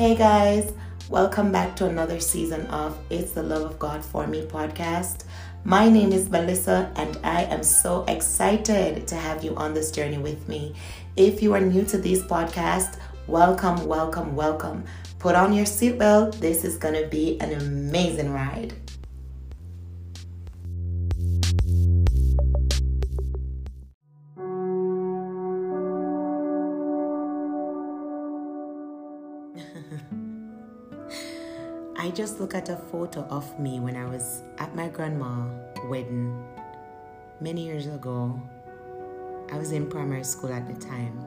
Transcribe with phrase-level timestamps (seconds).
[0.00, 0.72] Hey guys,
[1.10, 5.24] welcome back to another season of It's the Love of God for Me podcast.
[5.62, 10.16] My name is Melissa, and I am so excited to have you on this journey
[10.16, 10.74] with me.
[11.16, 14.84] If you are new to this podcast, welcome, welcome, welcome.
[15.18, 16.36] Put on your seatbelt.
[16.36, 18.72] This is to be an amazing ride.
[32.10, 35.46] I just look at a photo of me when I was at my grandma
[35.88, 36.44] wedding
[37.40, 38.42] many years ago.
[39.52, 41.24] I was in primary school at the time.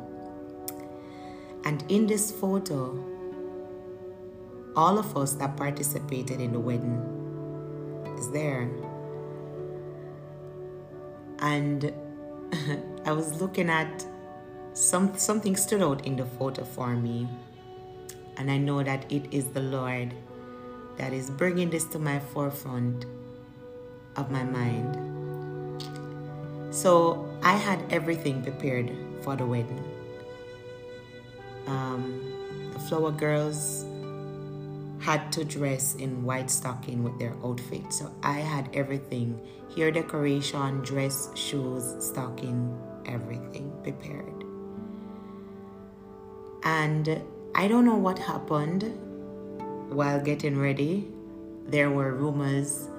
[1.63, 3.01] And in this photo,
[4.75, 6.99] all of us that participated in the wedding
[8.19, 8.69] is there.
[11.39, 11.93] And
[13.05, 14.05] I was looking at
[14.73, 17.29] some something stood out in the photo for me.
[18.35, 20.13] And I know that it is the Lord
[20.97, 23.05] that is bringing this to my forefront
[24.15, 25.83] of my mind.
[26.73, 28.91] So I had everything prepared
[29.21, 29.83] for the wedding.
[31.67, 33.85] Um, the flower girls
[34.99, 37.91] had to dress in white stocking with their outfit.
[37.91, 39.39] So I had everything
[39.75, 44.43] hair decoration, dress, shoes, stocking, everything prepared.
[46.63, 47.21] And
[47.55, 48.97] I don't know what happened
[49.93, 51.07] while getting ready.
[51.67, 52.89] There were rumors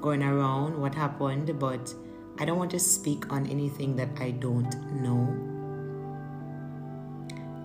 [0.00, 1.94] going around what happened, but
[2.38, 5.26] I don't want to speak on anything that I don't know.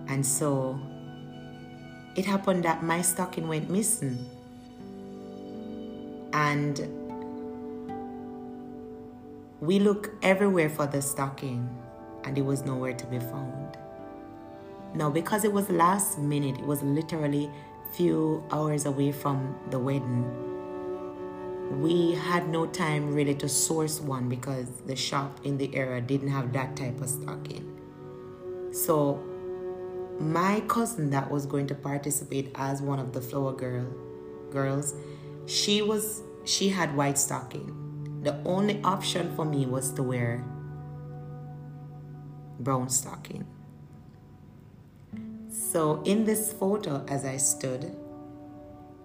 [0.08, 0.80] And so
[2.16, 4.26] it happened that my stocking went missing.
[6.32, 6.88] And
[9.60, 11.68] we looked everywhere for the stocking,
[12.24, 13.76] and it was nowhere to be found.
[14.94, 17.50] Now, because it was last minute, it was literally
[17.92, 20.24] few hours away from the wedding,
[21.80, 26.28] we had no time really to source one because the shop in the area didn't
[26.28, 27.78] have that type of stocking.
[28.72, 29.22] So
[30.18, 33.86] my cousin that was going to participate as one of the flower girl
[34.50, 34.94] girls,
[35.46, 38.20] she was she had white stocking.
[38.22, 40.44] The only option for me was to wear
[42.60, 43.46] brown stocking.
[45.58, 47.96] So, in this photo, as I stood,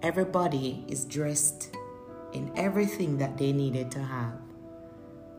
[0.02, 1.74] everybody is dressed
[2.32, 4.38] in everything that they needed to have.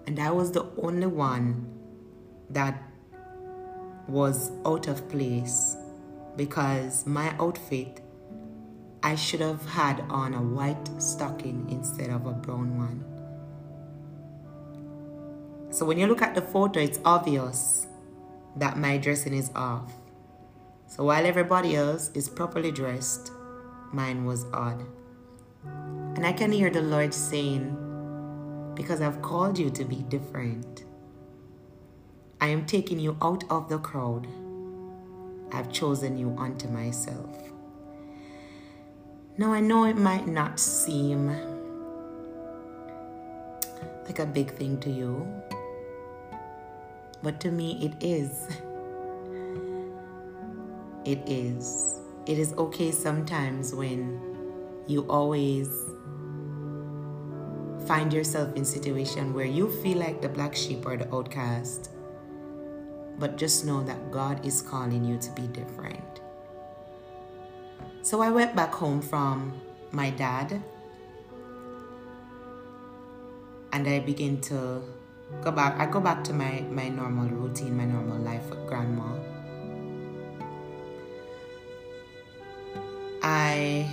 [0.08, 1.72] And I was the only one
[2.50, 2.84] that
[4.10, 5.78] was out of place
[6.36, 8.02] because my outfit,
[9.02, 13.06] I should have had on a white stocking instead of a brown one.
[15.72, 17.88] So when you look at the photo, it's obvious
[18.58, 19.94] that my dressing is off.
[20.96, 23.34] So while everybody else is properly dressed,
[23.92, 24.82] mine was odd.
[26.16, 30.86] And I can hear the Lord saying, Because I've called you to be different,
[32.40, 34.26] I am taking you out of the crowd.
[35.52, 37.36] I've chosen you unto myself.
[39.38, 41.28] Now I know it might not seem
[44.06, 45.28] like a big thing to you,
[47.22, 48.48] but to me it is.
[51.06, 52.02] It is.
[52.26, 54.20] It is okay sometimes when
[54.88, 55.70] you always
[57.88, 61.92] find yourself in situation where you feel like the black sheep or the outcast.
[63.20, 66.22] But just know that God is calling you to be different.
[68.02, 69.54] So I went back home from
[69.92, 70.62] my dad
[73.72, 74.82] and I begin to
[75.42, 79.35] go back I go back to my, my normal routine, my normal life with grandma.
[83.56, 83.90] I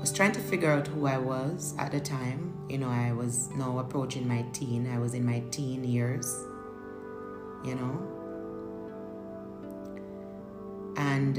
[0.00, 2.52] was trying to figure out who I was at the time.
[2.68, 4.90] You know, I was now approaching my teen.
[4.92, 6.26] I was in my teen years,
[7.64, 7.94] you know.
[10.96, 11.36] And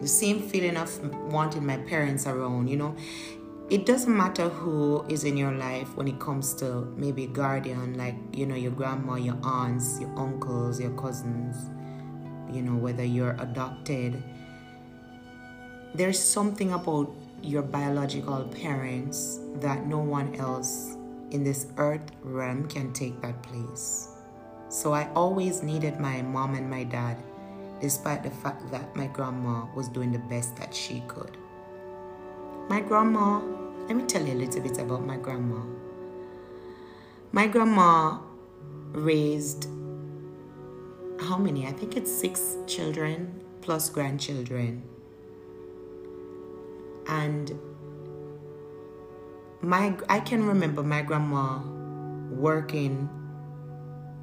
[0.00, 0.88] the same feeling of
[1.32, 2.94] wanting my parents around, you know.
[3.68, 8.14] It doesn't matter who is in your life when it comes to maybe guardian, like,
[8.32, 11.56] you know, your grandma, your aunts, your uncles, your cousins
[12.52, 14.22] you know, whether you're adopted,
[15.94, 17.10] there's something about
[17.42, 20.96] your biological parents that no one else
[21.30, 24.08] in this earth realm can take that place.
[24.68, 27.16] So I always needed my mom and my dad,
[27.80, 31.36] despite the fact that my grandma was doing the best that she could.
[32.68, 33.40] My grandma,
[33.86, 35.62] let me tell you a little bit about my grandma.
[37.32, 38.18] My grandma
[38.92, 39.68] raised
[41.20, 41.66] how many?
[41.66, 44.82] I think it's six children plus grandchildren.
[47.08, 47.58] And
[49.60, 51.60] my I can remember my grandma
[52.30, 53.08] working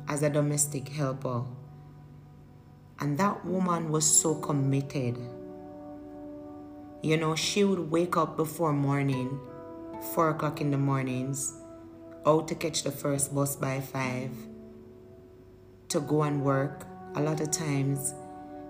[0.07, 1.43] as a domestic helper.
[2.99, 5.17] And that woman was so committed.
[7.01, 9.39] You know, she would wake up before morning,
[10.13, 11.53] four o'clock in the mornings,
[12.25, 14.31] out to catch the first bus by five,
[15.93, 16.85] to go and work.
[17.15, 18.15] A lot of times,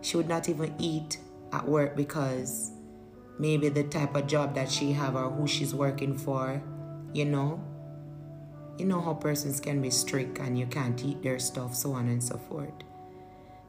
[0.02, 1.18] she would not even eat
[1.54, 2.72] at work because
[3.40, 6.62] maybe the type of job that she have or who she's working for,
[7.14, 7.64] you know.
[8.78, 12.08] You know how persons can be strict and you can't eat their stuff, so on
[12.08, 12.74] and so forth.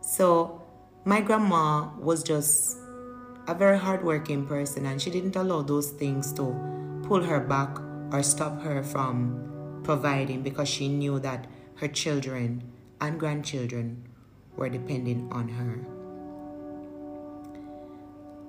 [0.00, 0.62] So
[1.04, 2.78] my grandma was just
[3.46, 6.42] a very hardworking person and she didn't allow those things to
[7.04, 7.78] pull her back
[8.12, 11.46] or stop her from providing because she knew that
[11.76, 12.73] her children
[13.06, 14.08] and grandchildren
[14.56, 15.78] were depending on her.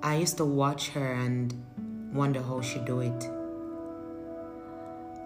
[0.02, 1.52] I used to watch her and
[2.12, 3.30] wonder how she do it.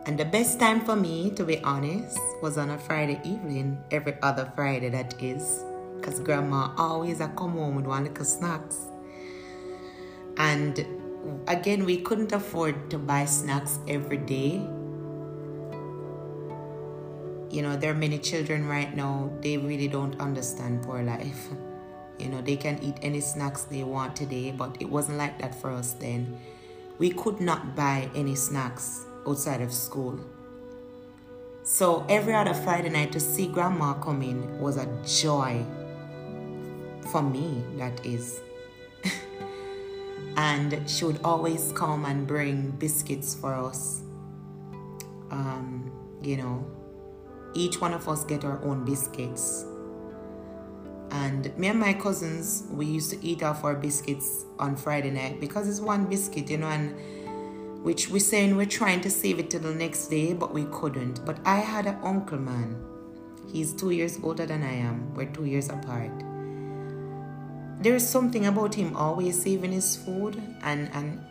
[0.07, 4.17] And the best time for me, to be honest, was on a Friday evening, every
[4.23, 5.63] other Friday that is,
[5.97, 8.79] because grandma always a come home with one little snacks.
[10.39, 10.85] And
[11.47, 14.67] again, we couldn't afford to buy snacks every day.
[17.51, 21.49] You know, there are many children right now, they really don't understand poor life.
[22.19, 25.61] You know, they can eat any snacks they want today, but it wasn't like that
[25.61, 26.39] for us then.
[26.99, 30.21] We could not buy any snacks outside of school.
[31.65, 35.65] So every other Friday night to see grandma come in was a joy.
[37.11, 38.41] For me, that is.
[40.37, 44.03] and she would always come and bring biscuits for us.
[45.31, 45.91] Um,
[46.23, 46.67] you know,
[47.55, 49.65] each one of us get our own biscuits.
[51.11, 55.41] And me and my cousins we used to eat off our biscuits on friday night
[55.41, 56.95] because it's one biscuit you know and
[57.83, 61.25] which we're saying we're trying to save it till the next day but we couldn't.
[61.25, 62.77] But i had an uncle man.
[63.51, 65.15] He's two years older than i am.
[65.15, 66.13] We're two years apart.
[67.83, 71.25] There's something about him always saving his food and and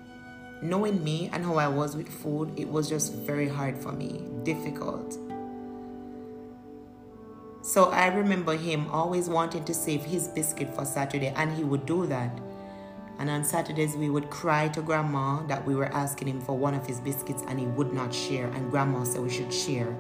[0.62, 4.24] knowing me and how i was with food it was just very hard for me.
[4.44, 5.29] Difficult
[7.62, 11.86] so I remember him always wanting to save his biscuit for Saturday, and he would
[11.86, 12.40] do that.
[13.20, 16.74] And on Saturdays, we would cry to grandma that we were asking him for one
[16.74, 18.48] of his biscuits and he would not share.
[18.48, 19.94] And grandma said we should share.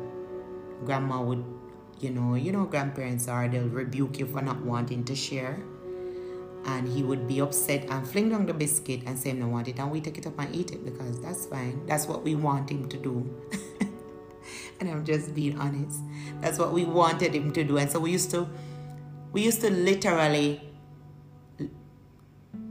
[0.85, 1.43] Grandma would,
[1.99, 5.59] you know, you know, grandparents are, they'll rebuke you for not wanting to share.
[6.65, 9.79] And he would be upset and fling down the biscuit and say, no, want it.
[9.79, 11.85] And we take it up and eat it because that's fine.
[11.87, 13.29] That's what we want him to do.
[14.79, 16.01] and I'm just being honest.
[16.41, 17.77] That's what we wanted him to do.
[17.77, 18.47] And so we used to
[19.31, 20.61] we used to literally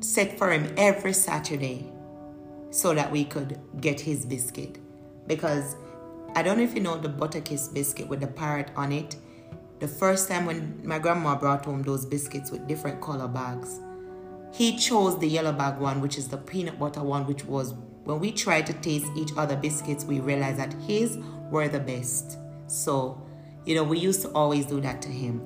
[0.00, 1.92] set for him every Saturday
[2.70, 4.78] so that we could get his biscuit.
[5.26, 5.76] Because
[6.34, 9.16] I don't know if you know the butter kiss biscuit with the parrot on it.
[9.78, 13.80] The first time when my grandma brought home those biscuits with different color bags,
[14.52, 18.18] he chose the yellow bag one, which is the peanut butter one, which was when
[18.18, 21.18] we tried to taste each other biscuits, we realized that his
[21.50, 22.38] were the best.
[22.66, 23.22] So,
[23.64, 25.42] you know, we used to always do that to him.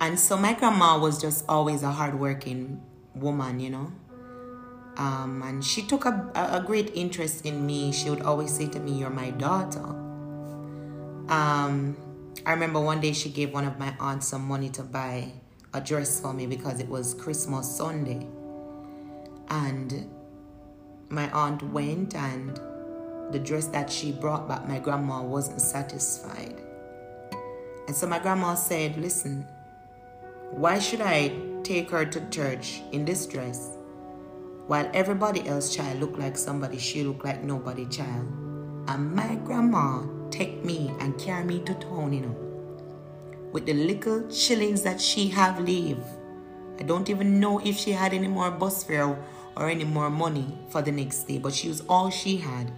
[0.00, 2.82] And so my grandma was just always a hardworking
[3.14, 3.92] woman, you know.
[4.98, 7.92] Um, and she took a, a great interest in me.
[7.92, 9.84] She would always say to me, You're my daughter.
[11.28, 11.96] Um,
[12.44, 15.32] I remember one day she gave one of my aunts some money to buy
[15.74, 18.26] a dress for me because it was Christmas Sunday.
[19.48, 20.10] And
[21.08, 22.58] my aunt went and
[23.32, 26.60] the dress that she brought back, my grandma wasn't satisfied.
[27.86, 29.46] And so my grandma said, Listen,
[30.50, 33.76] why should I take her to church in this dress
[34.66, 38.26] while everybody else child look like somebody, she look like nobody child?
[38.88, 42.36] And my grandma take me and carry me to town, you know,
[43.52, 45.98] with the little shillings that she have leave.
[46.78, 49.16] I don't even know if she had any more bus fare
[49.56, 52.70] or any more money for the next day, but she was all she had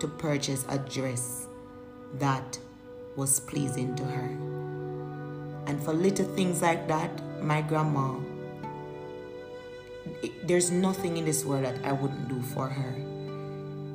[0.00, 1.46] to purchase a dress
[2.14, 2.58] that
[3.16, 4.28] was pleasing to her.
[5.66, 7.10] And for little things like that,
[7.42, 8.18] my grandma,
[10.44, 12.94] there's nothing in this world that I wouldn't do for her.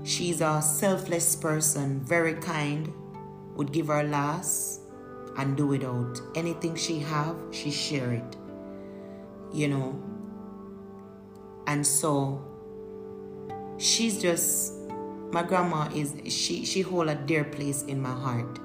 [0.03, 2.93] She's a selfless person, very kind,
[3.55, 4.81] would give her last
[5.37, 6.21] and do without.
[6.35, 8.35] Anything she have, she share it.
[9.51, 10.03] You know.
[11.65, 12.43] And so
[13.77, 14.73] she's just
[15.33, 18.59] my grandma is she she hold a dear place in my heart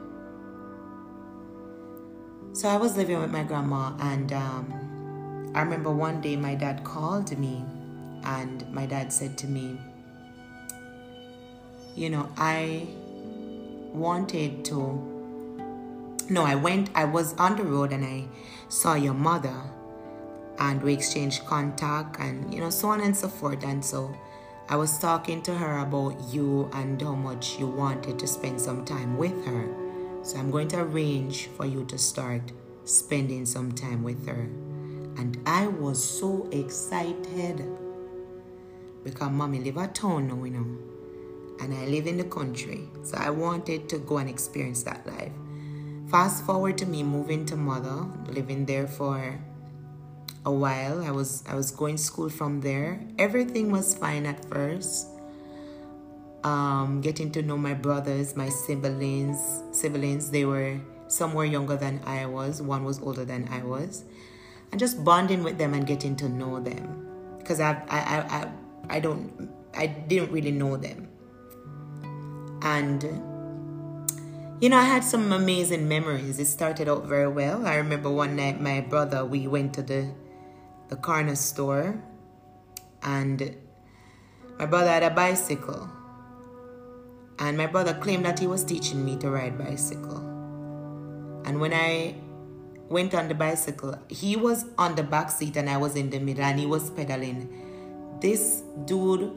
[2.52, 4.88] so i was living with my grandma and um,
[5.54, 7.64] I remember one day my dad called me
[8.22, 9.80] and my dad said to me,
[11.96, 12.86] You know, I
[13.92, 15.14] wanted to.
[16.30, 18.28] No, I went, I was on the road and I
[18.68, 19.56] saw your mother
[20.58, 23.64] and we exchanged contact and, you know, so on and so forth.
[23.64, 24.14] And so
[24.70, 28.84] I was talking to her about you and how much you wanted to spend some
[28.84, 29.66] time with her.
[30.22, 32.42] So I'm going to arrange for you to start
[32.84, 34.42] spending some time with her.
[35.16, 37.66] And I was so excited
[39.04, 42.90] because mommy live at town now, you know, and I live in the country.
[43.04, 45.32] So I wanted to go and experience that life.
[46.10, 49.40] Fast forward to me moving to mother, living there for
[50.48, 51.04] a while.
[51.04, 53.00] I was I was going to school from there.
[53.18, 55.08] Everything was fine at first.
[56.44, 59.38] Um, getting to know my brothers, my siblings,
[59.72, 60.30] siblings.
[60.30, 62.62] They were some were younger than I was.
[62.62, 64.04] One was older than I was,
[64.72, 67.06] and just bonding with them and getting to know them.
[67.38, 68.00] Because I I
[68.38, 68.40] I
[68.96, 71.08] I don't I didn't really know them,
[72.62, 73.04] and
[74.60, 76.40] you know, I had some amazing memories.
[76.40, 77.64] It started out very well.
[77.64, 80.10] I remember one night my brother, we went to the
[80.88, 82.02] the corner store
[83.02, 83.56] and
[84.58, 85.88] my brother had a bicycle.
[87.38, 90.18] And my brother claimed that he was teaching me to ride bicycle.
[91.44, 92.16] And when i
[92.88, 96.18] went on the bicycle he was on the back seat and i was in the
[96.18, 97.48] middle and he was pedaling.
[98.20, 99.32] This dude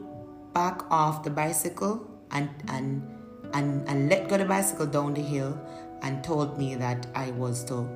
[0.52, 3.08] back off the bicycle and and
[3.54, 5.60] and, and let go the bicycle down the hill
[6.02, 7.86] and told me that i was to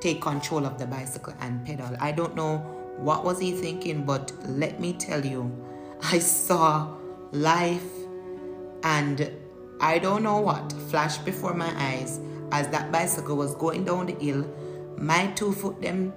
[0.00, 1.96] take control of the bicycle and pedal.
[2.00, 2.58] I don't know
[2.98, 5.52] what was he thinking, but let me tell you,
[6.02, 6.96] I saw
[7.32, 7.90] life
[8.82, 9.30] and
[9.80, 12.20] I don't know what flashed before my eyes
[12.52, 14.48] as that bicycle was going down the hill.
[14.96, 16.12] My two foot them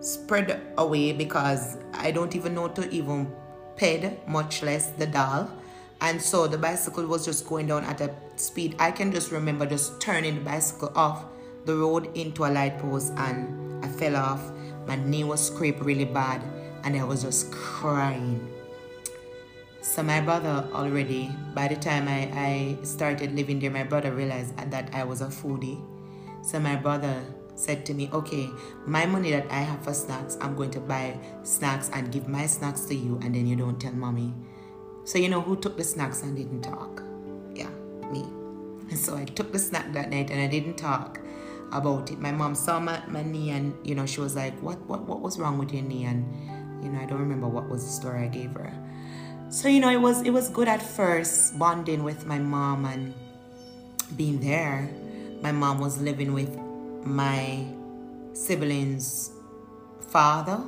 [0.00, 3.32] spread away because I don't even know to even
[3.76, 5.50] ped, much less the doll.
[6.00, 8.76] And so the bicycle was just going down at a speed.
[8.78, 11.24] I can just remember just turning the bicycle off
[11.66, 14.52] the road into a light post and I fell off.
[14.86, 16.40] My knee was scraped really bad
[16.84, 18.48] and I was just crying.
[19.82, 24.56] So my brother already, by the time I, I started living there, my brother realized
[24.70, 25.80] that I was a foodie.
[26.42, 27.22] So my brother
[27.56, 28.48] said to me, okay,
[28.86, 32.46] my money that I have for snacks, I'm going to buy snacks and give my
[32.46, 34.32] snacks to you and then you don't tell mommy.
[35.04, 37.02] So you know who took the snacks and didn't talk?
[37.54, 37.70] Yeah,
[38.10, 38.24] me.
[38.94, 41.18] So I took the snack that night and I didn't talk
[41.72, 42.18] about it.
[42.18, 45.20] My mom saw my, my knee and, you know, she was like, what, what, what
[45.20, 46.04] was wrong with your knee?
[46.04, 48.72] And, you know, I don't remember what was the story I gave her.
[49.48, 53.14] So, you know, it was, it was good at first bonding with my mom and
[54.16, 54.88] being there.
[55.42, 56.56] My mom was living with
[57.04, 57.66] my
[58.32, 59.30] siblings'
[60.00, 60.62] father,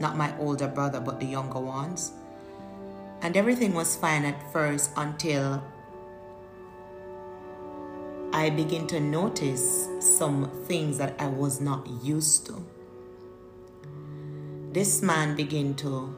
[0.00, 2.12] not my older brother, but the younger ones.
[3.20, 5.62] And everything was fine at first until
[8.32, 12.64] I begin to notice some things that I was not used to.
[14.72, 16.14] This man began to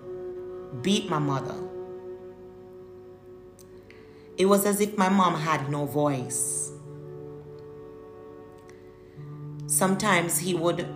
[0.82, 1.56] beat my mother.
[4.36, 6.72] It was as if my mom had no voice.
[9.66, 10.86] Sometimes he would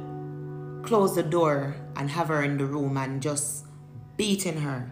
[0.82, 3.66] close the door and have her in the room and just
[4.16, 4.90] beating her.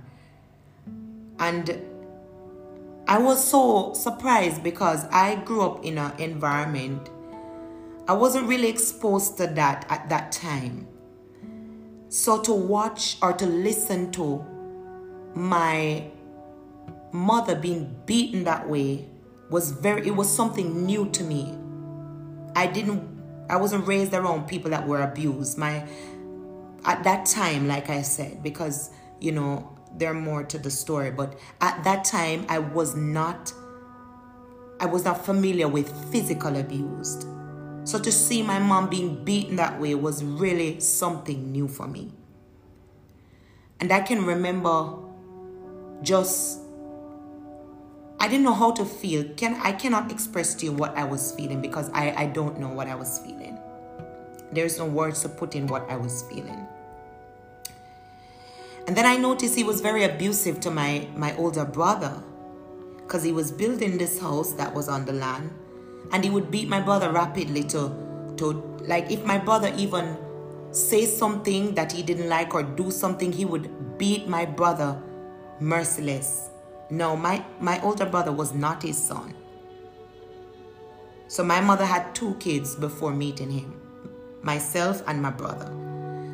[1.38, 1.91] And
[3.08, 7.10] I was so surprised because I grew up in an environment,
[8.06, 10.86] I wasn't really exposed to that at that time.
[12.08, 14.44] So to watch or to listen to
[15.34, 16.10] my
[17.12, 19.08] mother being beaten that way
[19.50, 21.56] was very, it was something new to me.
[22.54, 23.08] I didn't,
[23.48, 25.58] I wasn't raised around people that were abused.
[25.58, 25.86] My,
[26.84, 28.90] at that time, like I said, because,
[29.20, 33.52] you know, there more to the story but at that time i was not
[34.82, 37.24] i was not familiar with physical abuse.
[37.84, 42.10] So to see my mom being beaten that way was really something new for me.
[43.80, 44.94] And i can remember
[46.02, 46.60] just
[48.18, 49.22] i didn't know how to feel.
[49.36, 52.68] Can i cannot express to you what i was feeling because i i don't know
[52.68, 53.58] what i was feeling.
[54.52, 56.66] There's no words to put in what i was feeling
[58.86, 62.22] and then I noticed he was very abusive to my, my older brother
[62.96, 65.50] because he was building this house that was on the land
[66.12, 68.52] and he would beat my brother rapidly to, to
[68.86, 70.16] like if my brother even
[70.72, 75.00] say something that he didn't like or do something, he would beat my brother
[75.60, 76.48] merciless.
[76.90, 79.34] No, my, my older brother was not his son.
[81.28, 83.80] So my mother had two kids before meeting him,
[84.42, 85.66] myself and my brother.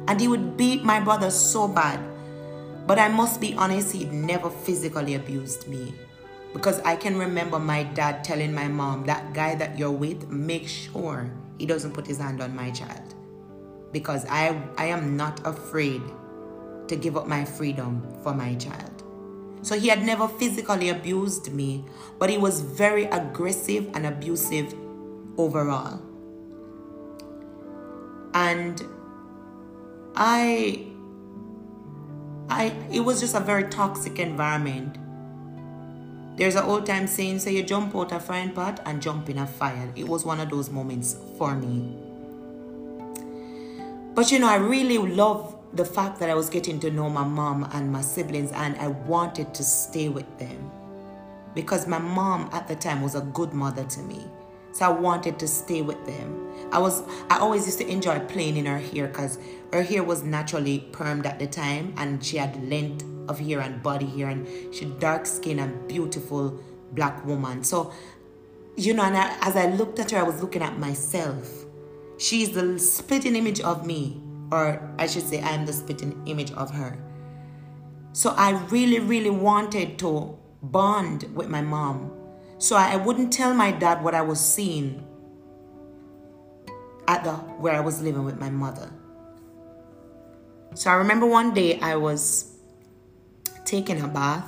[0.08, 2.00] And he would beat my brother so bad.
[2.88, 5.92] But I must be honest, he never physically abused me.
[6.54, 10.66] Because I can remember my dad telling my mom, that guy that you're with, make
[10.66, 13.14] sure he doesn't put his hand on my child.
[13.92, 16.00] Because I, I am not afraid
[16.86, 19.02] to give up my freedom for my child.
[19.60, 21.84] So he had never physically abused me,
[22.18, 24.74] but he was very aggressive and abusive
[25.36, 26.00] overall.
[28.32, 28.82] And
[30.16, 30.86] I
[32.50, 34.96] I it was just a very toxic environment.
[36.36, 39.38] There's an old time saying, say you jump out a frying pot and jump in
[39.38, 39.92] a fire.
[39.96, 41.96] It was one of those moments for me.
[44.14, 47.24] But you know, I really love the fact that I was getting to know my
[47.24, 50.70] mom and my siblings and I wanted to stay with them.
[51.54, 54.24] Because my mom at the time was a good mother to me.
[54.78, 56.52] So I wanted to stay with them.
[56.70, 59.40] I was I always used to enjoy playing in her hair because
[59.72, 63.82] her hair was naturally permed at the time and she had length of hair and
[63.82, 67.64] body hair and she dark skin and beautiful black woman.
[67.64, 67.92] So
[68.76, 71.64] you know, and I, as I looked at her, I was looking at myself.
[72.16, 76.70] She's the splitting image of me, or I should say, I'm the splitting image of
[76.70, 76.96] her.
[78.12, 82.12] So I really, really wanted to bond with my mom
[82.58, 85.04] so I wouldn't tell my dad what I was seeing
[87.06, 88.90] at the where I was living with my mother.
[90.74, 92.58] So I remember one day I was
[93.64, 94.46] taking a bath.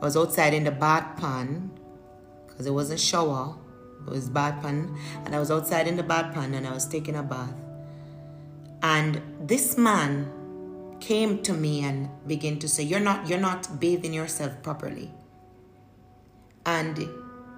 [0.00, 1.70] I was outside in the bath pan
[2.46, 3.54] because it wasn't shower,
[4.06, 6.86] it was bath pan, and I was outside in the bath pan and I was
[6.86, 7.54] taking a bath.
[8.82, 14.12] And this man came to me and began to say, "You're not you're not bathing
[14.12, 15.12] yourself properly."
[16.66, 17.08] And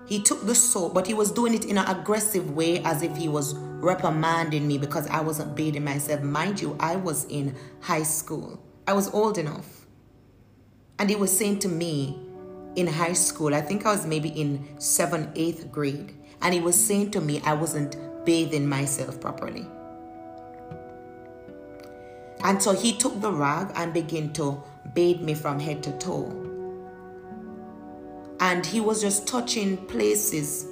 [0.06, 3.16] he took the soap, but he was doing it in an aggressive way as if
[3.16, 6.22] he was reprimanding me because I wasn't bathing myself.
[6.22, 9.86] Mind you, I was in high school, I was old enough.
[10.98, 12.18] And he was saying to me
[12.76, 16.82] in high school, I think I was maybe in seventh, eighth grade, and he was
[16.82, 19.66] saying to me I wasn't bathing myself properly.
[22.42, 26.43] And so he took the rag and began to bathe me from head to toe
[28.44, 30.66] and he was just touching places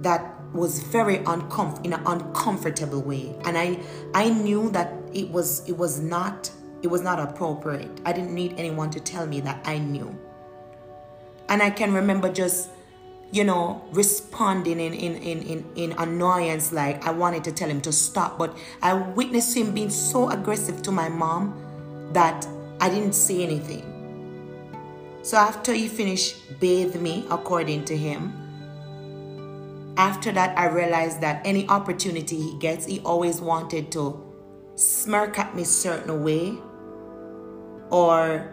[0.00, 3.34] that was very uncomfortable in an uncomfortable way.
[3.46, 3.80] And i
[4.14, 6.50] i knew that it was it was not
[6.82, 7.90] it was not appropriate.
[8.04, 10.14] I didn't need anyone to tell me that i knew.
[11.48, 12.68] And i can remember just
[13.32, 17.80] you know responding in in in in, in annoyance like i wanted to tell him
[17.88, 18.36] to stop.
[18.36, 21.54] But i witnessed him being so aggressive to my mom
[22.12, 22.46] that
[22.78, 23.87] i didn't say anything
[25.28, 28.32] so after he finished bathe me according to him,
[29.98, 34.24] after that I realized that any opportunity he gets, he always wanted to
[34.74, 36.56] smirk at me certain way
[37.90, 38.50] or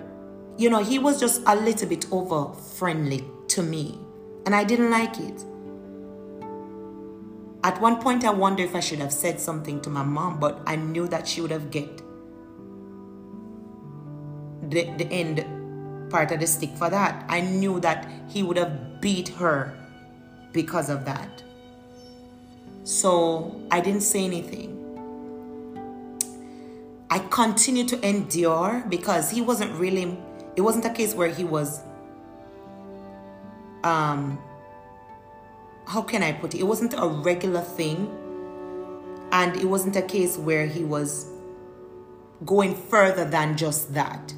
[0.58, 3.98] you know, he was just a little bit over friendly to me
[4.46, 5.46] and I didn't like it.
[7.64, 10.60] At one point I wonder if I should have said something to my mom, but
[10.68, 12.02] I knew that she would have get
[14.70, 15.55] the, the end
[16.10, 17.26] part of the stick for that.
[17.28, 19.74] I knew that he would have beat her
[20.52, 21.44] because of that.
[22.84, 24.72] So I didn't say anything.
[27.10, 30.18] I continued to endure because he wasn't really,
[30.56, 31.82] it wasn't a case where he was,
[33.84, 34.40] um,
[35.88, 36.60] how can I put it?
[36.60, 38.22] It wasn't a regular thing.
[39.32, 41.28] And it wasn't a case where he was
[42.46, 44.34] going further than just that.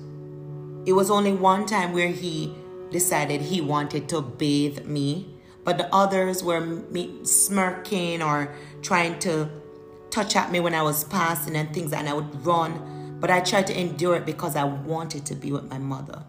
[0.88, 2.56] It was only one time where he
[2.92, 5.28] decided he wanted to bathe me,
[5.66, 9.50] but the others were me smirking or trying to
[10.12, 13.18] touch at me when I was passing and things, and I would run.
[13.20, 16.24] But I tried to endure it because I wanted to be with my mother.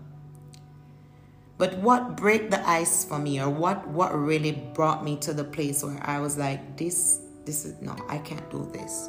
[1.56, 5.44] But what broke the ice for me, or what what really brought me to the
[5.44, 9.08] place where I was like, this this is no, I can't do this,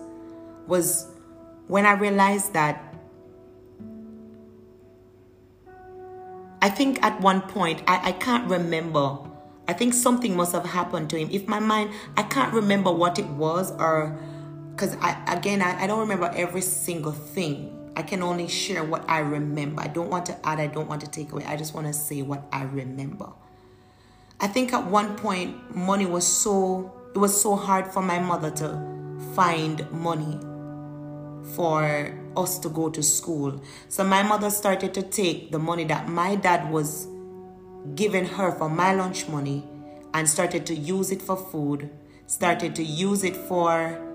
[0.68, 1.08] was
[1.68, 2.89] when I realized that
[6.70, 9.18] I think at one point, I, I can't remember.
[9.68, 11.28] I think something must have happened to him.
[11.32, 14.16] If my mind, I can't remember what it was, or
[14.70, 17.92] because I again, I, I don't remember every single thing.
[17.96, 19.82] I can only share what I remember.
[19.82, 21.44] I don't want to add, I don't want to take away.
[21.44, 23.32] I just want to say what I remember.
[24.40, 28.52] I think at one point, money was so, it was so hard for my mother
[28.52, 28.68] to
[29.34, 30.38] find money
[31.56, 33.62] for us to go to school.
[33.88, 37.08] So my mother started to take the money that my dad was
[37.96, 39.64] giving her for my lunch money
[40.14, 41.90] and started to use it for food,
[42.28, 44.06] started to use it for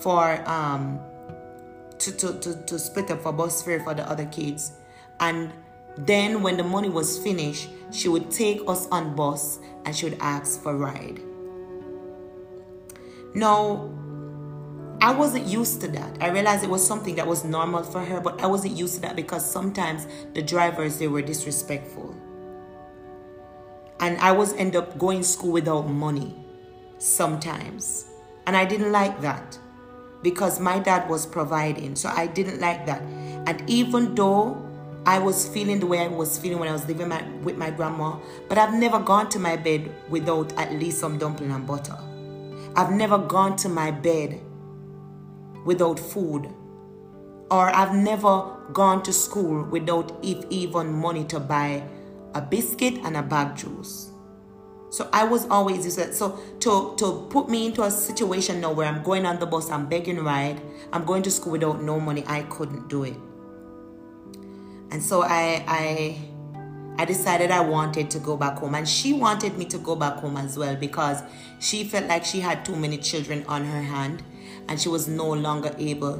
[0.00, 0.98] for um
[1.98, 4.72] to, to, to, to split up for bus fare for the other kids.
[5.20, 5.52] And
[5.96, 10.18] then when the money was finished, she would take us on bus and she would
[10.20, 11.20] ask for ride.
[13.34, 13.90] Now,
[15.02, 16.16] I wasn't used to that.
[16.20, 19.00] I realized it was something that was normal for her, but I wasn't used to
[19.00, 22.14] that because sometimes the drivers they were disrespectful.
[23.98, 26.36] And I was end up going school without money
[26.98, 28.06] sometimes.
[28.46, 29.58] And I didn't like that
[30.22, 31.96] because my dad was providing.
[31.96, 33.02] So I didn't like that.
[33.02, 34.64] And even though
[35.04, 37.72] I was feeling the way I was feeling when I was living my, with my
[37.72, 41.98] grandma, but I've never gone to my bed without at least some dumpling and butter.
[42.76, 44.40] I've never gone to my bed
[45.64, 46.48] without food.
[47.50, 51.82] Or I've never gone to school without even money to buy
[52.34, 54.10] a biscuit and a bag juice.
[54.90, 58.86] So I was always used so to to put me into a situation now where
[58.86, 60.60] I'm going on the bus, I'm begging ride,
[60.92, 63.16] I'm going to school without no money, I couldn't do it.
[64.90, 66.18] And so I I
[66.98, 70.18] I decided I wanted to go back home and she wanted me to go back
[70.18, 71.22] home as well because
[71.58, 74.22] she felt like she had too many children on her hand
[74.72, 76.16] and she was no longer able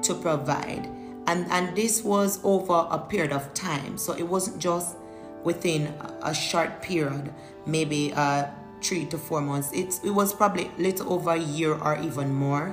[0.00, 0.88] to provide.
[1.26, 3.98] And and this was over a period of time.
[3.98, 4.96] So it wasn't just
[5.42, 5.92] within
[6.22, 7.34] a short period,
[7.66, 8.46] maybe uh,
[8.80, 9.70] three to four months.
[9.74, 12.68] It's, it was probably a little over a year or even more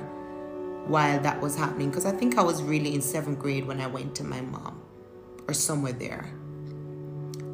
[0.86, 3.88] while that was happening because I think I was really in seventh grade when I
[3.88, 4.82] went to my mom
[5.48, 6.30] or somewhere there.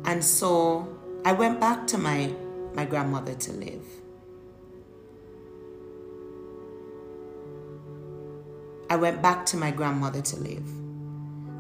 [0.04, 0.86] And so
[1.24, 2.34] I went back to my,
[2.74, 3.86] my grandmother to live.
[8.90, 10.70] I went back to my grandmother to live.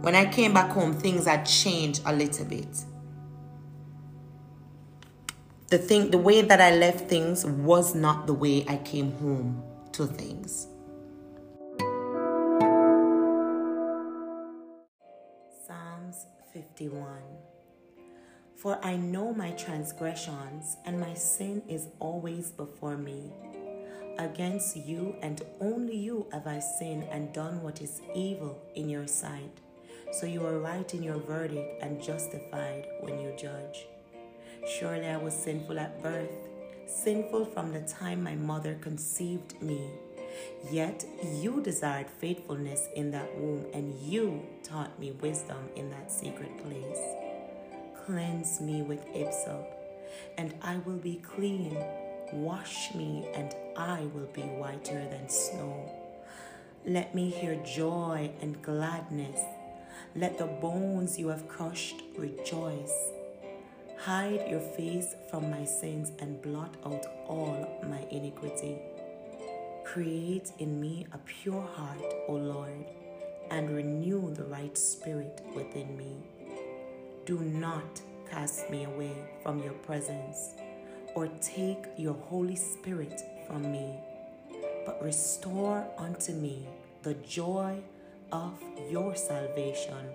[0.02, 2.84] When I came back home, things had changed a little bit
[5.70, 9.62] the thing the way that I left things was not the way I came home
[9.92, 10.66] to things.
[15.64, 17.22] Psalms 51
[18.56, 23.30] For I know my transgressions and my sin is always before me.
[24.20, 29.06] Against you and only you have I sinned and done what is evil in your
[29.06, 29.62] sight.
[30.12, 33.86] So you are right in your verdict and justified when you judge.
[34.68, 36.28] Surely I was sinful at birth,
[36.86, 39.88] sinful from the time my mother conceived me.
[40.70, 41.02] Yet
[41.36, 47.00] you desired faithfulness in that womb, and you taught me wisdom in that secret place.
[48.04, 49.66] Cleanse me with hyssop,
[50.36, 51.82] and I will be clean.
[52.32, 55.90] Wash me, and I will be whiter than snow.
[56.86, 59.40] Let me hear joy and gladness.
[60.14, 62.94] Let the bones you have crushed rejoice.
[63.98, 68.78] Hide your face from my sins and blot out all my iniquity.
[69.84, 72.86] Create in me a pure heart, O Lord,
[73.50, 76.16] and renew the right spirit within me.
[77.26, 80.54] Do not cast me away from your presence
[81.14, 83.94] or take your Holy Spirit from me,
[84.86, 86.68] but restore unto me
[87.02, 87.78] the joy
[88.32, 88.52] of
[88.90, 90.10] your salvation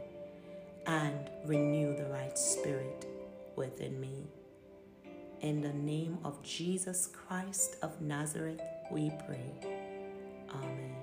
[0.86, 3.06] and renew the right spirit
[3.56, 4.28] within me.
[5.42, 9.52] In the name of Jesus Christ of Nazareth, we pray.
[10.50, 10.95] Amen.